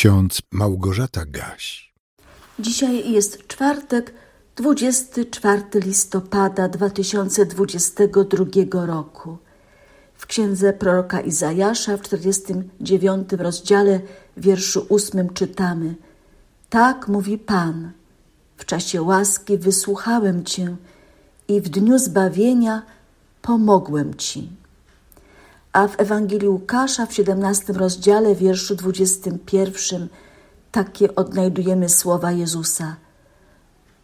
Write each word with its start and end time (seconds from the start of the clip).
ksiądz 0.00 0.42
Małgorzata 0.52 1.24
Gaś. 1.26 1.92
Dzisiaj 2.58 3.12
jest 3.12 3.46
czwartek, 3.46 4.14
24 4.56 5.62
listopada 5.74 6.68
2022 6.68 8.86
roku. 8.86 9.38
W 10.14 10.26
księdze 10.26 10.72
proroka 10.72 11.20
Izajasza 11.20 11.96
w 11.96 12.02
49 12.02 13.32
rozdziale, 13.32 14.00
wierszu 14.36 14.86
8 14.90 15.32
czytamy: 15.32 15.94
Tak 16.70 17.08
mówi 17.08 17.38
Pan. 17.38 17.92
W 18.56 18.64
czasie 18.64 19.02
łaski 19.02 19.58
wysłuchałem 19.58 20.44
Cię 20.44 20.76
i 21.48 21.60
w 21.60 21.68
dniu 21.68 21.98
zbawienia 21.98 22.82
pomogłem 23.42 24.14
Ci. 24.14 24.59
A 25.72 25.88
w 25.88 26.00
Ewangelii 26.00 26.48
Łukasza 26.48 27.06
w 27.06 27.14
17 27.14 27.72
rozdziale, 27.72 28.34
wierszu 28.34 28.74
21, 28.74 30.08
takie 30.72 31.14
odnajdujemy 31.14 31.88
słowa 31.88 32.32
Jezusa. 32.32 32.96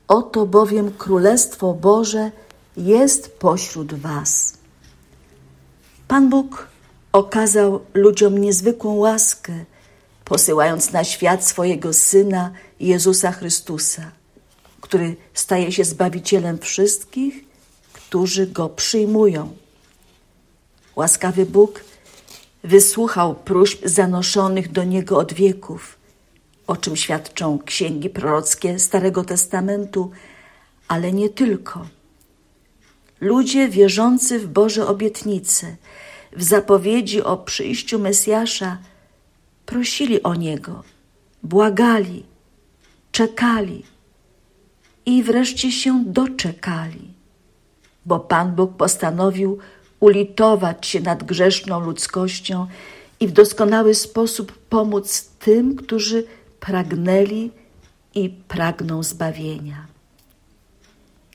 Oto 0.08 0.46
bowiem 0.46 0.92
Królestwo 0.92 1.74
Boże 1.74 2.30
jest 2.76 3.38
pośród 3.38 3.94
Was. 3.94 4.58
Pan 6.08 6.28
Bóg 6.28 6.68
okazał 7.12 7.80
ludziom 7.94 8.38
niezwykłą 8.38 8.94
łaskę, 8.94 9.52
posyłając 10.24 10.92
na 10.92 11.04
świat 11.04 11.44
swojego 11.44 11.92
Syna 11.92 12.50
Jezusa 12.80 13.32
Chrystusa, 13.32 14.10
który 14.80 15.16
staje 15.34 15.72
się 15.72 15.84
Zbawicielem 15.84 16.58
wszystkich, 16.58 17.44
którzy 17.92 18.46
Go 18.46 18.68
przyjmują. 18.68 19.65
Łaskawy 20.96 21.46
Bóg 21.46 21.84
wysłuchał 22.64 23.34
próśb 23.34 23.80
zanoszonych 23.84 24.72
do 24.72 24.84
Niego 24.84 25.18
od 25.18 25.32
wieków, 25.32 25.98
o 26.66 26.76
czym 26.76 26.96
świadczą 26.96 27.58
księgi 27.58 28.10
prorockie 28.10 28.78
Starego 28.78 29.24
Testamentu, 29.24 30.10
ale 30.88 31.12
nie 31.12 31.28
tylko. 31.28 31.86
Ludzie 33.20 33.68
wierzący 33.68 34.38
w 34.38 34.48
Boże 34.48 34.86
obietnice, 34.86 35.76
w 36.32 36.42
zapowiedzi 36.42 37.22
o 37.22 37.36
przyjściu 37.36 37.98
Mesjasza, 37.98 38.78
prosili 39.66 40.22
o 40.22 40.34
Niego, 40.34 40.82
błagali, 41.42 42.26
czekali 43.12 43.82
i 45.06 45.22
wreszcie 45.22 45.72
się 45.72 46.04
doczekali, 46.06 47.14
bo 48.06 48.20
Pan 48.20 48.54
Bóg 48.54 48.76
postanowił 48.76 49.58
ulitować 50.00 50.86
się 50.86 51.00
nad 51.00 51.24
grzeszną 51.24 51.80
ludzkością 51.80 52.66
i 53.20 53.28
w 53.28 53.32
doskonały 53.32 53.94
sposób 53.94 54.52
pomóc 54.52 55.30
tym, 55.38 55.76
którzy 55.76 56.24
pragnęli 56.60 57.50
i 58.14 58.30
pragną 58.48 59.02
zbawienia. 59.02 59.86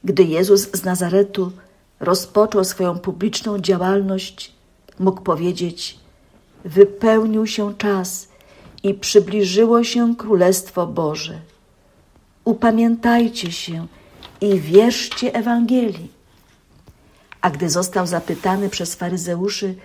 Gdy 0.03 0.23
Jezus 0.23 0.71
z 0.71 0.83
Nazaretu 0.83 1.51
rozpoczął 1.99 2.63
swoją 2.63 2.99
publiczną 2.99 3.59
działalność, 3.59 4.51
mógł 4.99 5.21
powiedzieć: 5.21 5.99
Wypełnił 6.65 7.47
się 7.47 7.73
czas 7.77 8.27
i 8.83 8.93
przybliżyło 8.93 9.83
się 9.83 10.15
Królestwo 10.15 10.87
Boże. 10.87 11.39
Upamiętajcie 12.43 13.51
się 13.51 13.87
i 14.41 14.59
wierzcie 14.59 15.33
Ewangelii. 15.33 16.20
A 17.41 17.49
gdy 17.49 17.69
został 17.69 18.07
zapytany 18.07 18.69
przez 18.69 18.95
faryzeuszy, 18.95 19.75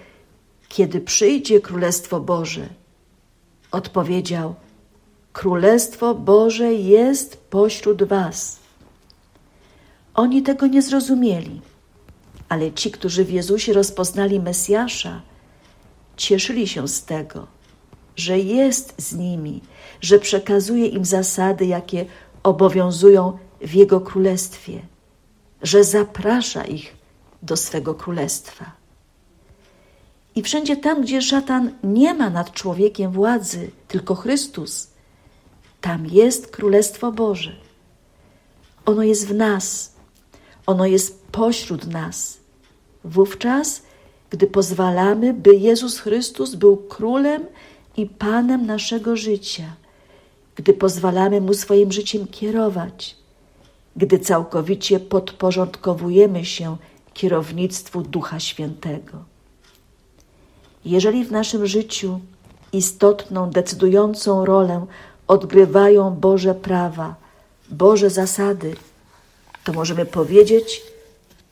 kiedy 0.69 1.01
przyjdzie 1.01 1.61
Królestwo 1.61 2.21
Boże, 2.21 2.69
odpowiedział: 3.71 4.55
Królestwo 5.33 6.15
Boże 6.15 6.73
jest 6.75 7.37
pośród 7.37 8.03
Was. 8.03 8.59
Oni 10.15 10.43
tego 10.43 10.67
nie 10.67 10.83
zrozumieli, 10.83 11.61
ale 12.49 12.73
ci, 12.73 12.91
którzy 12.91 13.25
w 13.25 13.31
Jezusie 13.31 13.73
rozpoznali 13.73 14.41
Mesjasza, 14.41 15.23
cieszyli 16.17 16.69
się 16.69 16.89
z 16.89 17.05
tego, 17.05 17.47
że 18.17 18.39
jest 18.39 18.95
z 18.99 19.15
nimi, 19.15 19.61
że 20.01 20.19
przekazuje 20.19 20.87
im 20.87 21.05
zasady, 21.05 21.67
jakie 21.67 22.07
obowiązują 22.43 23.39
w 23.61 23.75
Jego 23.75 24.01
Królestwie, 24.01 24.81
że 25.63 25.85
zaprasza 25.85 26.65
ich 26.65 26.97
do 27.43 27.57
swego 27.57 27.95
królestwa. 27.95 28.73
I 30.35 30.43
wszędzie 30.43 30.77
tam, 30.77 31.03
gdzie 31.03 31.23
szatan 31.23 31.71
nie 31.85 32.15
ma 32.15 32.31
nad 32.31 32.53
człowiekiem 32.53 33.13
władzy, 33.13 33.71
tylko 33.89 34.15
Chrystus, 34.15 34.89
tam 35.81 36.07
jest 36.07 36.47
Królestwo 36.47 37.13
Boże. 37.13 37.53
Ono 38.87 39.03
jest 39.03 39.27
w 39.29 39.35
nas, 39.35 39.93
ono 40.67 40.87
jest 40.87 41.27
pośród 41.27 41.87
nas. 41.87 42.39
Wówczas, 43.05 43.83
gdy 44.31 44.47
pozwalamy, 44.47 45.35
by 45.35 45.55
Jezus 45.55 45.99
Chrystus 45.99 46.55
był 46.55 46.77
królem 46.77 47.45
i 47.97 48.07
panem 48.07 48.67
naszego 48.67 49.17
życia, 49.17 49.75
gdy 50.57 50.73
pozwalamy 50.73 51.41
mu 51.41 51.55
swoim 51.55 51.93
życiem 51.93 52.27
kierować, 52.27 53.17
gdy 53.97 54.19
całkowicie 54.19 55.01
podporządkowujemy 55.01 56.45
się 56.45 56.77
kierownictwu 57.17 58.03
Ducha 58.03 58.41
Świętego. 58.41 59.25
Jeżeli 60.85 61.25
w 61.25 61.33
naszym 61.33 61.67
życiu 61.67 62.21
istotną, 62.73 63.51
decydującą 63.51 64.45
rolę 64.45 64.87
odgrywają 65.27 66.11
Boże 66.11 66.55
prawa, 66.55 67.15
Boże 67.71 68.11
zasady, 68.11 68.75
to 69.65 69.73
możemy 69.73 70.07
powiedzieć, 70.07 70.83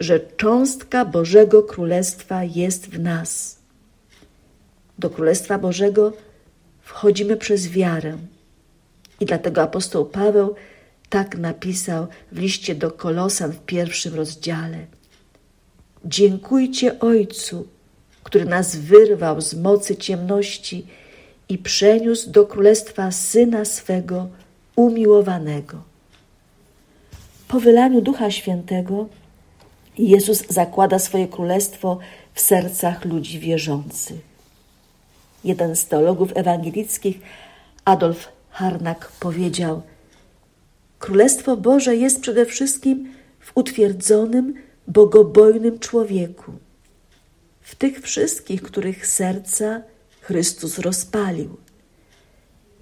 że 0.01 0.21
cząstka 0.21 1.05
Bożego 1.05 1.63
Królestwa 1.63 2.45
jest 2.45 2.91
w 2.91 3.01
nas. 3.01 3.59
Do 4.99 5.11
Królestwa 5.11 5.59
Bożego 5.59 6.13
wchodzimy 6.83 7.37
przez 7.37 7.69
wiarę. 7.69 8.19
I 9.21 9.27
dlatego 9.27 9.63
apostoł 9.63 10.05
Paweł 10.05 10.55
tak 11.09 11.39
napisał 11.39 12.07
w 12.33 12.39
liście 12.39 12.75
do 12.75 12.91
Kolosan 12.91 13.53
w 13.53 13.61
pierwszym 13.61 14.15
rozdziale. 14.15 14.87
Dziękujcie 16.05 17.01
Ojcu, 17.01 17.67
który 18.23 18.45
nas 18.45 18.77
wyrwał 18.77 19.41
z 19.41 19.55
mocy 19.55 19.97
ciemności 19.97 20.87
i 21.49 21.59
przeniósł 21.59 22.31
do 22.31 22.47
królestwa 22.47 23.11
Syna 23.11 23.65
swego 23.65 24.29
umiłowanego. 24.77 25.83
Po 27.49 27.61
wylaniu 27.61 28.01
Ducha 28.01 28.31
Świętego 28.31 29.09
Jezus 29.99 30.47
zakłada 30.49 30.99
swoje 30.99 31.29
królestwo 31.29 31.99
w 32.35 32.41
sercach 32.41 33.05
ludzi 33.05 33.39
wierzących. 33.39 34.21
Jeden 35.45 35.77
z 35.77 35.87
teologów 35.87 36.33
ewangelickich, 36.35 37.19
Adolf 37.85 38.29
Harnack, 38.51 39.13
powiedział: 39.13 39.83
Królestwo 40.99 41.57
Boże 41.57 41.97
jest 41.97 42.21
przede 42.21 42.47
wszystkim 42.47 43.13
w 43.41 43.53
utwierdzonym, 43.55 44.55
bogobojnym 44.89 45.79
człowieku, 45.79 46.53
w 47.61 47.75
tych 47.75 48.01
wszystkich, 48.01 48.63
których 48.63 49.07
serca 49.07 49.83
Chrystus 50.21 50.79
rozpalił. 50.79 51.57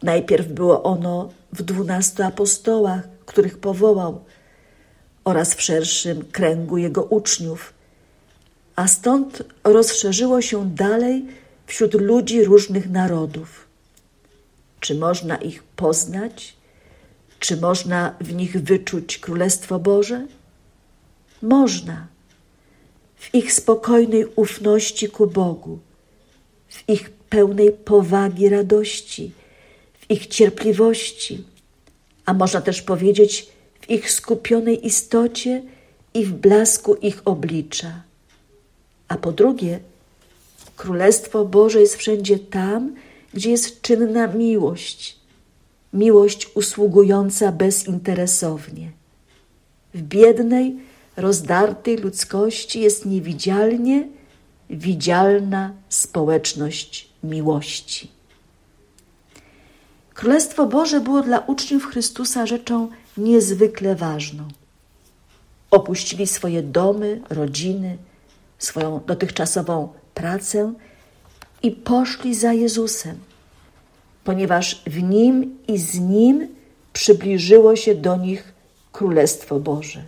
Najpierw 0.02 0.48
było 0.48 0.82
ono 0.82 1.32
w 1.52 1.62
dwunastu 1.62 2.22
apostołach, 2.22 3.08
których 3.26 3.58
powołał, 3.58 4.24
oraz 5.24 5.54
w 5.54 5.62
szerszym 5.62 6.24
kręgu 6.24 6.78
jego 6.78 7.02
uczniów, 7.02 7.72
a 8.76 8.88
stąd 8.88 9.42
rozszerzyło 9.64 10.42
się 10.42 10.70
dalej 10.70 11.26
wśród 11.66 11.94
ludzi 11.94 12.44
różnych 12.44 12.90
narodów. 12.90 13.66
Czy 14.80 14.94
można 14.94 15.36
ich 15.36 15.62
poznać? 15.62 16.56
Czy 17.38 17.56
można 17.56 18.14
w 18.20 18.34
nich 18.34 18.62
wyczuć 18.62 19.18
Królestwo 19.18 19.78
Boże? 19.78 20.26
Można. 21.42 22.06
W 23.16 23.34
ich 23.34 23.52
spokojnej 23.52 24.26
ufności 24.36 25.08
ku 25.08 25.26
Bogu, 25.26 25.78
w 26.68 26.88
ich 26.88 27.10
pełnej 27.10 27.72
powagi 27.72 28.48
radości, 28.48 29.32
w 30.00 30.10
ich 30.10 30.26
cierpliwości, 30.26 31.44
a 32.24 32.34
można 32.34 32.60
też 32.60 32.82
powiedzieć 32.82 33.48
w 33.80 33.90
ich 33.90 34.10
skupionej 34.10 34.86
istocie 34.86 35.62
i 36.14 36.24
w 36.24 36.32
blasku 36.32 36.94
ich 36.94 37.22
oblicza. 37.24 38.02
A 39.08 39.16
po 39.16 39.32
drugie, 39.32 39.80
Królestwo 40.76 41.44
Boże 41.44 41.80
jest 41.80 41.96
wszędzie 41.96 42.38
tam, 42.38 42.94
gdzie 43.34 43.50
jest 43.50 43.82
czynna 43.82 44.26
miłość, 44.26 45.16
miłość 45.92 46.48
usługująca 46.54 47.52
bezinteresownie. 47.52 48.90
W 49.94 50.02
biednej, 50.02 50.76
rozdartej 51.16 51.96
ludzkości 51.96 52.80
jest 52.80 53.06
niewidzialnie 53.06 54.08
widzialna 54.70 55.72
społeczność 55.88 57.08
miłości. 57.22 58.10
Królestwo 60.14 60.66
Boże 60.66 61.00
było 61.00 61.22
dla 61.22 61.38
uczniów 61.38 61.86
Chrystusa 61.86 62.46
rzeczą 62.46 62.88
niezwykle 63.16 63.94
ważną. 63.94 64.48
Opuścili 65.70 66.26
swoje 66.26 66.62
domy, 66.62 67.20
rodziny, 67.30 67.98
swoją 68.58 69.00
dotychczasową 69.06 69.88
pracę 70.14 70.72
i 71.62 71.70
poszli 71.70 72.34
za 72.34 72.52
Jezusem, 72.52 73.18
ponieważ 74.24 74.82
w 74.86 75.02
nim 75.02 75.58
i 75.68 75.78
z 75.78 76.00
nim 76.00 76.48
przybliżyło 76.92 77.76
się 77.76 77.94
do 77.94 78.16
nich 78.16 78.52
Królestwo 78.92 79.60
Boże. 79.60 80.02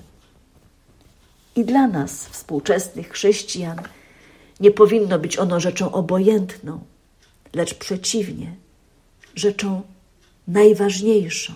I 1.56 1.64
dla 1.64 1.86
nas, 1.86 2.26
współczesnych 2.26 3.10
chrześcijan, 3.10 3.80
nie 4.60 4.70
powinno 4.70 5.18
być 5.18 5.38
ono 5.38 5.60
rzeczą 5.60 5.92
obojętną, 5.92 6.80
lecz 7.54 7.74
przeciwnie, 7.74 8.54
rzeczą 9.34 9.82
najważniejszą. 10.48 11.52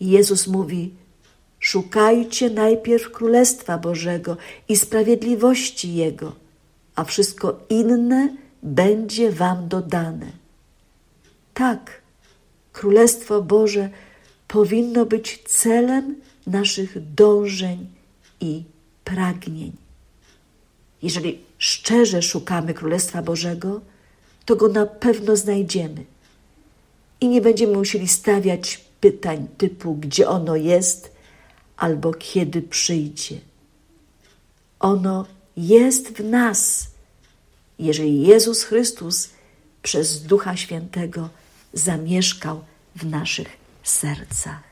Jezus 0.00 0.46
mówi: 0.46 0.94
Szukajcie 1.60 2.50
najpierw 2.50 3.10
Królestwa 3.10 3.78
Bożego 3.78 4.36
i 4.68 4.76
sprawiedliwości 4.76 5.94
Jego, 5.94 6.32
a 6.94 7.04
wszystko 7.04 7.60
inne 7.68 8.36
będzie 8.62 9.32
Wam 9.32 9.68
dodane. 9.68 10.32
Tak, 11.54 12.00
Królestwo 12.72 13.42
Boże 13.42 13.90
powinno 14.48 15.06
być 15.06 15.42
celem 15.46 16.20
naszych 16.46 17.14
dążeń 17.14 17.95
i 18.40 18.64
pragnień. 19.04 19.72
Jeżeli 21.02 21.38
szczerze 21.58 22.22
szukamy 22.22 22.74
Królestwa 22.74 23.22
Bożego, 23.22 23.80
to 24.44 24.56
go 24.56 24.68
na 24.68 24.86
pewno 24.86 25.36
znajdziemy. 25.36 26.04
I 27.20 27.28
nie 27.28 27.40
będziemy 27.40 27.72
musieli 27.72 28.08
stawiać 28.08 28.84
pytań 29.00 29.48
typu, 29.58 29.94
gdzie 29.94 30.28
ono 30.28 30.56
jest 30.56 31.12
albo 31.76 32.14
kiedy 32.14 32.62
przyjdzie. 32.62 33.40
Ono 34.80 35.26
jest 35.56 36.08
w 36.08 36.24
nas, 36.24 36.86
jeżeli 37.78 38.22
Jezus 38.22 38.62
Chrystus 38.62 39.30
przez 39.82 40.22
Ducha 40.22 40.56
Świętego 40.56 41.28
zamieszkał 41.72 42.64
w 42.96 43.06
naszych 43.06 43.48
sercach. 43.82 44.62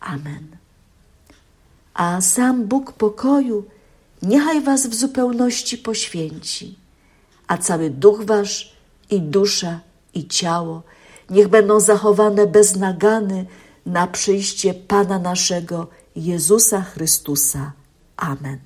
Amen. 0.00 0.56
A 1.94 2.20
sam 2.20 2.64
Bóg 2.64 2.92
pokoju 2.92 3.64
niechaj 4.22 4.60
was 4.60 4.86
w 4.86 4.94
zupełności 4.94 5.78
poświęci, 5.78 6.78
a 7.46 7.58
cały 7.58 7.90
duch 7.90 8.24
wasz 8.24 8.76
i 9.10 9.20
dusza 9.20 9.80
i 10.14 10.28
ciało 10.28 10.82
niech 11.30 11.48
będą 11.48 11.80
zachowane 11.80 12.46
bez 12.46 12.76
nagany 12.76 13.46
na 13.86 14.06
przyjście 14.06 14.74
Pana 14.74 15.18
naszego 15.18 15.86
Jezusa 16.16 16.82
Chrystusa. 16.82 17.72
Amen. 18.16 18.58